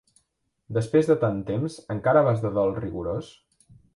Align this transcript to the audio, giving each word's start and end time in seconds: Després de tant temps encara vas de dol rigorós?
Després 0.77 1.09
de 1.09 1.17
tant 1.25 1.37
temps 1.51 1.77
encara 1.97 2.25
vas 2.29 2.43
de 2.47 2.53
dol 2.57 2.75
rigorós? 2.81 3.33